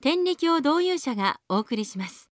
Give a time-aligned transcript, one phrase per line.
[0.00, 2.30] 天理教導遊者がお送りします。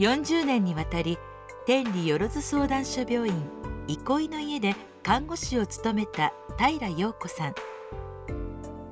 [0.00, 1.16] 40年にわたり
[1.64, 3.40] 天理よろず相談所病院
[3.86, 7.54] 憩いの家で看護師を務めた平陽子さん。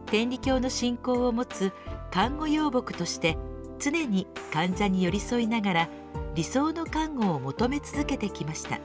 [0.06, 1.72] 天理教の信仰を持つ
[2.12, 3.36] 看護養牧として
[3.80, 5.88] 常に患者に寄り添いながら
[6.36, 8.78] 理想の看護を求め続けてきました。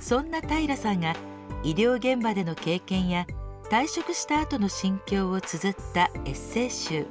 [0.00, 1.14] そんな平さんが
[1.62, 3.28] 医療現場での経験や
[3.74, 7.08] 退職した後の心境を綴ったエッセイ集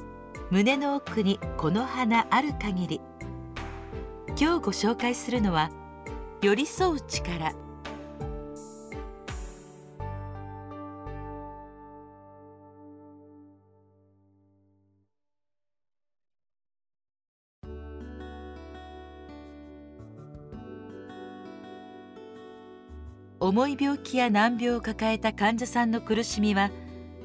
[0.48, 3.00] 「胸の奥にこの花ある限り」
[4.40, 5.70] 今日ご紹介するのは
[6.40, 7.52] 「寄り添う力」
[23.38, 26.70] 重い病気や難病を抱えた患者さんの苦しみは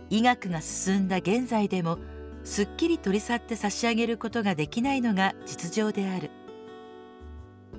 [0.10, 2.00] 医学が進んだ現在でも
[2.44, 6.32] すっきり取り去って差し上げることができないのが実情である。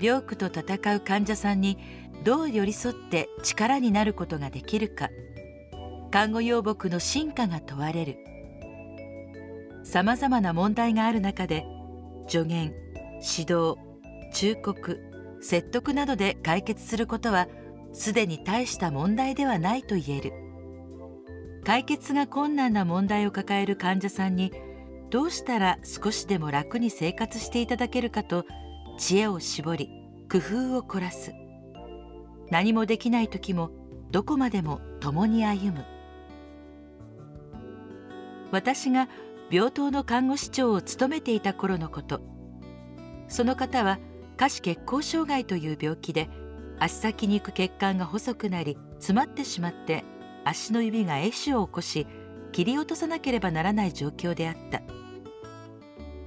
[0.01, 1.79] 病苦と闘う患者さんに
[2.25, 5.11] どう寄り添って力になることができるか。
[6.11, 8.19] 看護養牧の進化が問われる。
[9.85, 11.67] さまざまな問題がある中で
[12.29, 12.73] 助言
[13.21, 13.77] 指導
[14.33, 15.01] 忠告
[15.41, 17.49] 説得などで解決することは
[17.93, 20.33] すでに大した問題ではないと言える。
[21.65, 24.53] 解決が困難な問題を抱える患者さんに
[25.11, 28.45] どうしたら少しでも楽に生活していただけるかと
[28.99, 29.89] 知恵を絞り
[30.31, 31.33] 工夫を凝らす。
[32.51, 33.71] 何もできない時も
[34.11, 35.85] どこまでも共に歩む。
[38.51, 39.09] 私が
[39.51, 42.21] 病棟の看護師長を務めていた頃のこと。
[43.29, 43.99] その方は
[44.37, 46.29] 下肢血行障害という病気で
[46.83, 50.05] 足先に行く血管が細くなり詰まってしまって
[50.45, 52.09] 足の指が壊死を起こし
[52.51, 54.83] 切り落とさなければならない状況であった。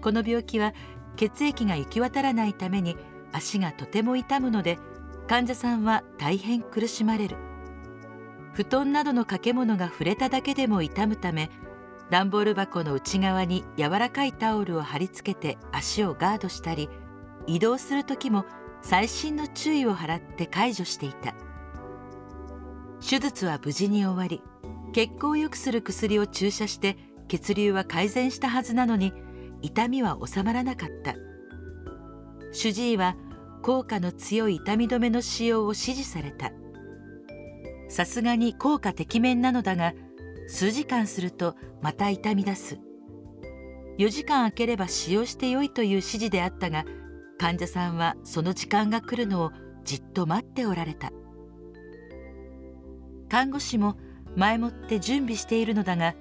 [0.01, 0.73] この病気は
[1.17, 2.95] 血液が行き渡らないために
[3.33, 4.79] 足がとても痛むので
[5.27, 7.35] 患者さんは大変苦しまれる。
[8.53, 11.49] 布団などの掛け物が触れただけでも痛むため
[12.09, 16.87] 段ボール箱の内側に柔らかいタオルを貼り付けて足をガードしたり
[17.45, 18.45] 移動する時も
[18.88, 21.34] 細心の注意を払って解除していた。
[23.01, 24.44] 手術は無事に終わり
[24.94, 26.96] 血行を良くする薬を注射して
[27.28, 29.12] 血流は改善したはずなのに
[29.63, 31.16] 痛みは収まらなかった。
[32.51, 33.16] 主治医は
[33.63, 36.52] 効果の強い痛み止めの使用を指示された。
[37.90, 39.94] さすがに効果てきめんなのだが
[40.47, 42.78] 数時間するとまた痛み出す。
[43.97, 46.85] 4時間空ければ使用してよいという指示であったが
[47.38, 49.51] 患者さんはその時間が来るのを
[49.84, 51.12] じっと待っておられた
[53.29, 53.97] 看護師も
[54.35, 56.16] 前もって準備しているのだが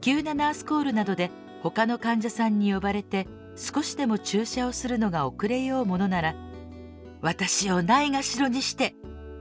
[0.00, 1.30] 急なナースコールなどで
[1.62, 6.34] 他の患者さんに呼ばれて少しでも注射をするのが遅れようものなら
[7.22, 8.94] 「私をないがしろにして!」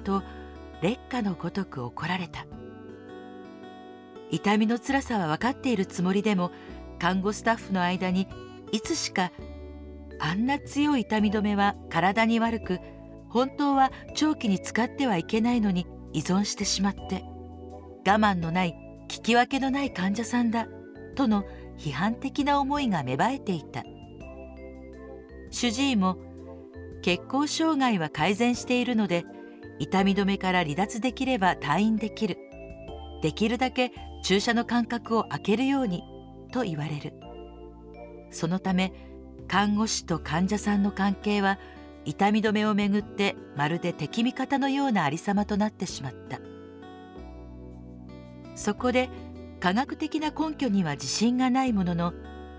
[0.03, 0.23] と
[0.81, 2.45] 劣化のごとく怒られた
[4.31, 6.51] 痛みの辛さは分かっているつもりでも
[6.99, 8.27] 看護スタッフの間に
[8.71, 9.31] いつしか
[10.19, 12.79] あんな強い痛み止めは体に悪く
[13.29, 17.23] 本当は長期に使ってはいけないのに依存してしまって
[18.07, 18.75] 我慢のない
[19.09, 20.67] 聞き分けのない患者さんだ
[21.15, 21.43] との
[21.77, 23.83] 批判的な思いが芽生えていた。
[25.51, 26.17] 主治医も
[27.01, 29.25] 血行障害は改善しているので
[29.79, 32.37] 痛み止めから離脱できれば退院できる。
[33.21, 33.91] できるだけ
[34.23, 36.03] 注射の間隔を空けるように
[36.51, 37.13] と言われる。
[38.31, 38.91] そのため
[39.47, 41.59] 看護師と患者さんの関係は
[42.05, 46.39] 痛み止めをめぐってまるで敵味方のようなありさまとなってしまった。
[48.55, 49.09] そこで
[49.59, 52.13] 科学的な根拠には自信がないものの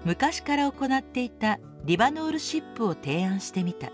[0.05, 3.91] 昔から行っていたリバノールシップを提案してみた。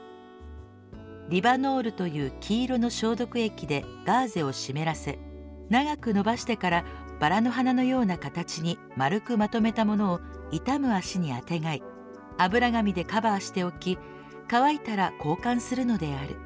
[1.29, 5.19] リバノールという黄色の消毒液でガーゼを湿らせ
[5.71, 6.85] 長く伸ばしてから
[7.21, 11.83] バラの花のような形に丸くまとめたものを痛む足にあてがい
[12.39, 13.99] 油紙でカバーしておき
[14.49, 16.37] 乾いたら交換するのである。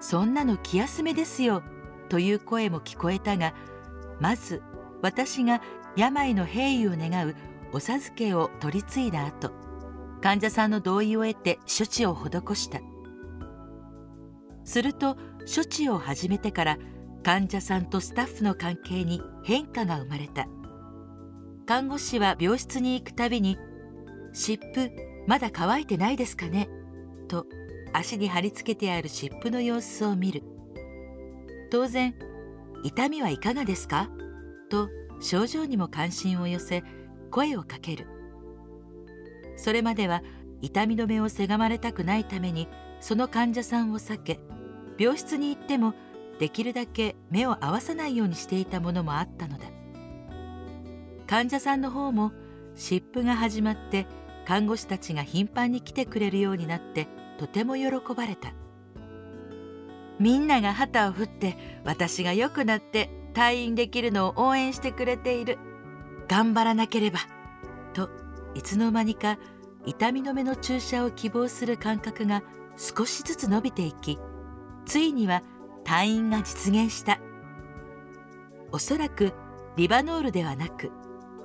[0.00, 1.62] そんなの気休めですよ
[2.08, 3.54] という声も聞こえたが
[4.20, 4.62] まず
[5.02, 5.62] 私が
[5.96, 7.34] 病の平癒を願う
[7.72, 9.50] お授けを取り継いだ後
[10.20, 12.80] 患者さんの同意を得て処置を施した。
[14.64, 15.16] すると
[15.54, 16.78] 処置を始めてから
[17.22, 20.46] 患者さんとスタッフの関係に変化が生まれた。
[21.66, 23.58] 看護師は病室に行くたびに
[24.34, 24.90] 「湿布
[25.26, 26.68] まだ乾いてないですかね?」
[27.28, 27.46] と
[27.92, 30.42] 足に貼り付けてある湿布の様子を見る
[31.70, 32.14] 当然
[32.84, 34.10] 「痛みはいかがですか?」
[34.68, 34.90] と
[35.20, 36.82] 症状にも関心を寄せ
[37.30, 38.06] 声をかける
[39.56, 40.22] それまでは
[40.60, 42.68] 痛み止めをせがまれたくないために
[43.00, 44.40] その患者さんを避け
[44.98, 45.94] 病室に行っても
[46.38, 49.66] できるだけ目を合わさないようにしていたものもあったのだ
[51.26, 52.32] 患者さんの方も
[52.74, 54.06] 湿布が始まって
[54.46, 57.08] 看護師たちが頻繁に来てくれるようになって
[57.38, 58.52] とても喜ばれた。
[60.20, 65.58] みんなが旗を振って私が良くなって退院できるのを応援してくれている。
[66.28, 67.18] 頑張らなければ
[67.92, 68.08] と
[68.54, 69.38] いつの間にか
[69.84, 72.42] 痛み止めの注射を希望する間隔が
[72.76, 74.18] 少しずつ伸びていき
[74.86, 75.42] ついには
[75.84, 77.18] 退院が実現した。
[78.72, 79.32] おそらく
[79.76, 80.90] リバノールではなく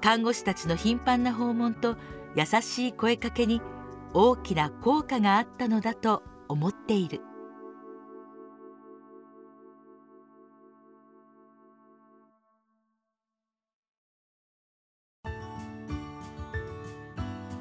[0.01, 1.97] 看護師たちの頻繁な訪問と
[2.35, 3.61] 優しい声かけに
[4.13, 7.21] 大きな効果があったのだと思っている。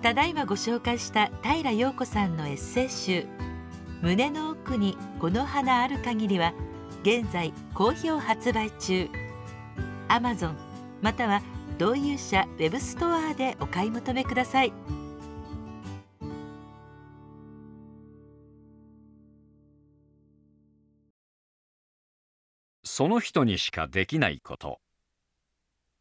[0.01, 3.27] ただいまご紹介した平陽子さんのエッセイ集
[4.01, 6.55] 「胸の奥にこの花ある限りは」
[7.03, 9.09] 現在好評発売中。
[10.09, 10.55] Amazon
[11.03, 11.43] または
[11.79, 14.73] 同友社ウェブストアでお買い求めください。
[22.83, 24.81] その人にしかできないこと。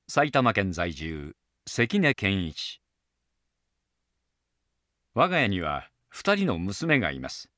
[0.08, 1.36] 埼玉県在住
[1.68, 2.82] 関根健一。
[5.14, 7.52] 我が家には2人の娘がいます。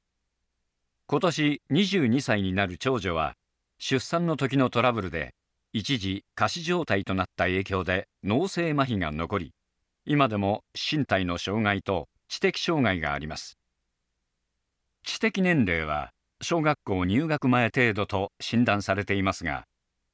[1.08, 3.38] 今年22歳になる長女は
[3.78, 5.36] 出産の時のトラブルで
[5.72, 9.54] 一時仮死状態となった影響で脳性麻痺が残り
[10.06, 13.60] 今でも身体の障害と知的障害があります。
[15.04, 16.12] 知的年齢は
[16.42, 19.66] 小学校入学前程度と診断されていますが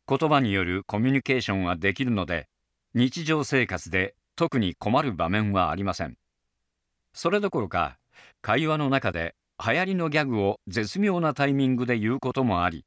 [0.09, 2.47] 言葉によるコミュニケーションはできるので
[2.93, 6.17] 日常生活で特に困る場面はありません。
[7.13, 7.97] それどころか
[8.41, 9.35] 会話の中で
[9.65, 12.85] 流行りのギャグを絶妙なタイミングで言うこともあり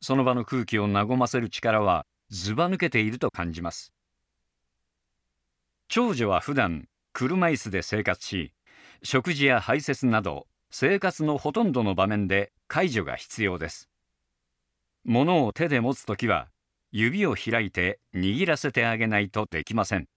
[0.00, 3.92] その場の空気を和ませる力はずば抜けていると感じます。
[5.88, 8.52] 長女は普段車椅子で生活し
[9.02, 13.88] 食事や排泄など生活のほとんどの場面で介助が必要です。
[15.04, 16.48] 物を手で持つ時は
[16.90, 20.08] 指を開いて握らせてあげないとできません。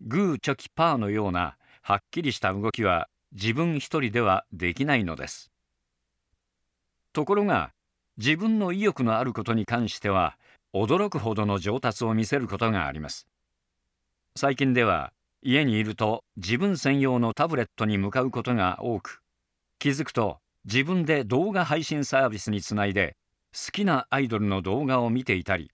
[0.00, 5.50] グーチョキパーのようなはっきりした動きは自分一人ではできないのです。
[7.12, 7.72] ところが
[8.18, 10.36] 自分の意欲のあることに関しては
[10.74, 13.28] 驚くほどの上達を見せることがあります。
[14.36, 19.20] 最近では家にいると自分専用のタブレットに向かうことが多く
[19.78, 23.16] 気づくと自分で動画配信サービスにつないで
[23.54, 25.70] 好きなアイドルの動画を見ていたり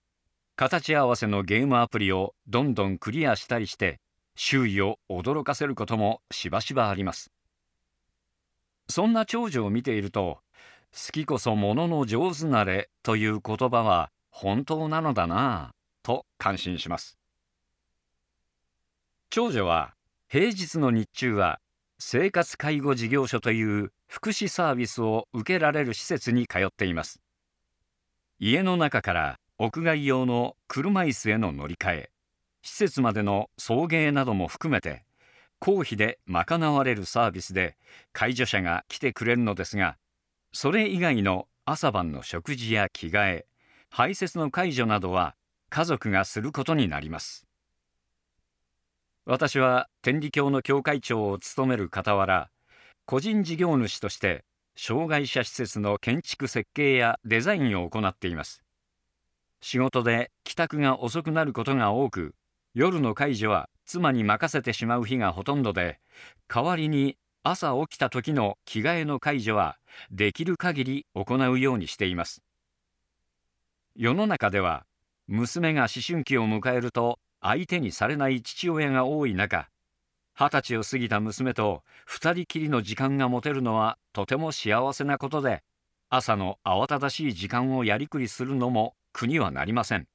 [0.55, 3.99] 形合わせのゲームアプリをどんどんクリアしたりして
[4.35, 7.31] 周囲を驚かせることもしばしばあります。
[8.87, 10.39] そんな長女を見ていると
[10.95, 17.17] 好きこそものの上手なれという言葉は本当なのだなぁと感心します。
[19.29, 19.93] 長女は
[20.29, 21.59] 平日の日中は
[21.99, 27.19] 生活介護事業所という福祉サービスを受けられる施設に通っています。
[28.39, 32.09] 家の中から屋外用の車椅子への乗り換え
[32.61, 35.03] 施設までの送迎なども含めて
[35.59, 37.75] 公費で賄われるサービスで
[38.13, 39.97] 介助者が来てくれるのですが
[40.55, 43.45] それ以外の朝晩の食事や着替え
[43.89, 45.35] 排泄の介助などは
[45.69, 47.45] 家族がすることになります。
[49.25, 52.49] 私は天理教の教会長を務める傍ら
[53.05, 54.45] 個人事業主として
[54.77, 58.63] 障害者施設の建築設計やデザインを行っています。
[59.59, 62.33] 仕事で帰宅が遅くなることが多く
[62.73, 65.99] 夜の介助は妻に任せてしまう日がほとんどで
[66.47, 67.17] 代わりに
[67.47, 69.77] 朝起きた時の着替えの介助は
[70.09, 72.41] できる限り行うようにしています。
[73.95, 74.87] 世の中では
[75.27, 79.69] 娘が思春期を迎えると相手にされない父親が多い中
[80.33, 85.61] 二十歳を過ぎた娘と二人きりの時間が持てるのはとても幸せなことで
[86.09, 90.07] 朝の慌ただしい時間をやりくりするのも苦にはなりません。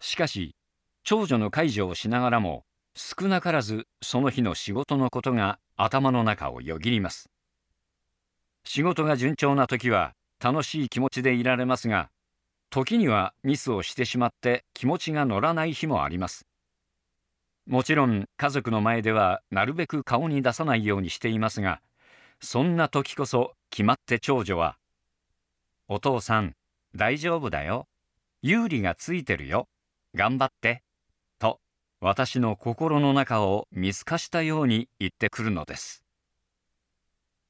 [0.00, 0.56] しかし
[1.04, 7.30] 長女の介助をしながらも少なからずその日の仕事のことが頭の中をよぎります。
[8.64, 12.10] 仕事が順調な時は楽しい気持ちでいられますが
[12.70, 16.46] 時にはミスをしてしまって気持ちが乗らない日もあります。
[17.66, 21.80] もちろん家族の前ではなるべく顔に出さないようにしていますが
[22.40, 24.76] そんな時こそ決まって長女は
[25.88, 26.54] 「お父さん
[26.94, 27.86] 大丈夫だよ。
[28.42, 29.68] 有利がついてるよ。
[30.14, 30.82] 頑張って」
[32.02, 36.02] 私の心の中を見透かしたように言ってくるのです。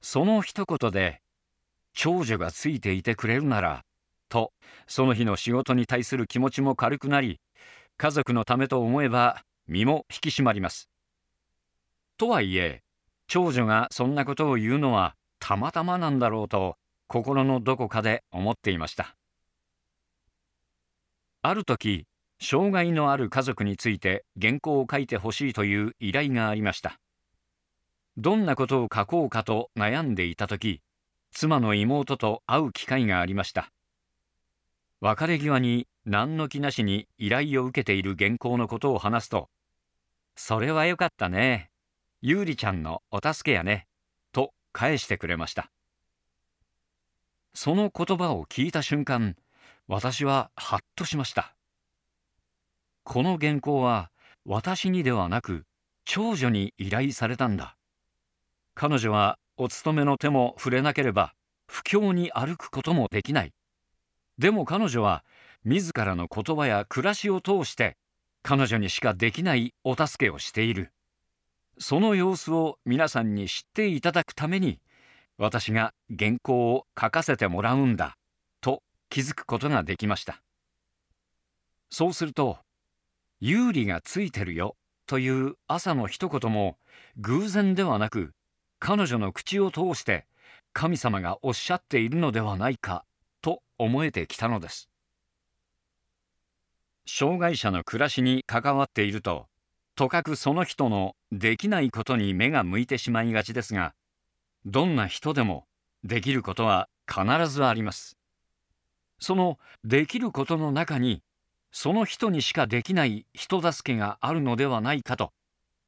[0.02, 1.21] その一言で
[1.92, 3.85] 長女がついていてくれるなら
[4.28, 4.52] と
[4.88, 7.38] その日の仕事に対する気持ちも軽くなり
[7.97, 10.90] 家族のためと思えば身も引き締まります。
[12.16, 12.83] とはいえ
[13.28, 16.76] 長女がそんなことを言うのはたまたまなんだろうと
[17.07, 19.14] 心のどこかで思っていました。
[21.42, 22.07] ある時
[22.42, 26.99] 障害のある家族について原稿を書いてほしいという依頼がありました。
[28.16, 30.82] どんなことを書こうかと悩んでいた時
[31.32, 33.70] 妻の妹と会う機会がありました。
[35.00, 39.49] 別れ際に何の気なしに依頼を受けている原稿のことを話すと
[40.35, 41.70] 「それはよかったね。
[42.23, 43.87] ゆうりちゃんのお助けやね」
[44.32, 45.70] と返してくれました。
[47.52, 49.37] その言葉を聞いた瞬間
[49.87, 51.54] 私はハッとしました。
[53.12, 54.12] この原稿は
[54.45, 55.64] 私にではなく
[56.05, 57.76] 長女に依頼されたんだ。
[58.76, 61.35] 彼女はお勤めの手も触れなければ
[61.67, 63.52] 不況に歩くこともできない。
[64.38, 65.25] でも彼女は
[65.64, 67.97] 自らの言葉や暮らしを通して
[68.45, 70.93] 彼女にしかできないお助けをしている。
[71.81, 74.79] その様子を皆さんに知っていただくために
[75.37, 78.17] 私が原稿を書かせてもらうんだ
[78.61, 80.40] と気づくことができました。
[81.90, 82.59] そうすると
[83.40, 86.78] 「有利がついてるよ」という朝の一言も
[87.16, 88.35] 偶然ではなく
[88.78, 90.26] 彼女の口を通して
[90.73, 93.04] 神様がおっしゃっているのではないか
[93.42, 94.88] と思えてきたのです。
[97.06, 99.49] 障害者の暮らしに関わっていると
[99.97, 103.94] とかくその人のできないことに目が向いてしまいがちですが
[104.64, 105.66] どんな人でも
[106.04, 108.16] できることは必ずあります。
[109.18, 111.23] そのできることの中に
[111.73, 115.33] その人にしかできない人助けがあるのではないかと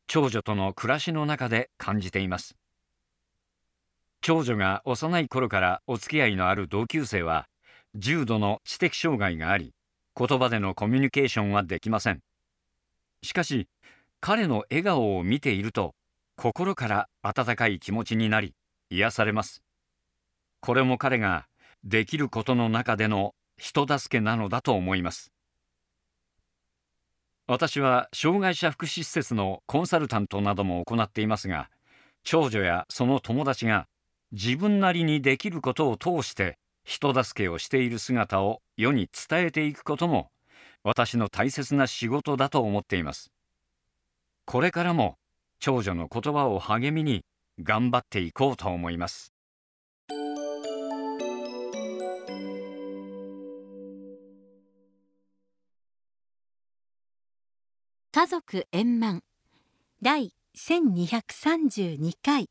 [0.06, 2.56] 長女との暮らしの中で感じています。
[4.20, 7.48] 長女が幼い頃からお付き合いのある同級生は
[7.96, 9.74] 重度の知的障害があり
[10.16, 12.20] 言葉でのコミュニケーションはできません。
[13.22, 13.68] しかし
[14.20, 15.94] 彼の笑顔を見ていると
[16.36, 18.54] 心から温かい気持ちになり
[18.90, 19.62] 癒されます。
[20.60, 21.46] これも彼が
[21.82, 25.31] できることの中での人助けなのだと思います。
[27.52, 31.68] 私は障害者福祉施設のコンサルタントなども行っていますが
[32.24, 33.88] 長女やその友達が
[34.32, 40.30] 自分なりにできることを通して人助けをしている姿を世に伝えていくことも
[40.82, 43.30] 私の大切な仕事だと思っています。
[44.46, 45.18] これからも
[45.60, 47.22] 長女の言葉を励みに
[47.62, 49.31] 頑張っていこうと思います。
[58.14, 59.22] 家族円満。
[60.02, 62.50] 第1232回。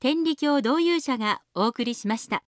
[0.00, 2.42] 天理教導遊者がお送りしました。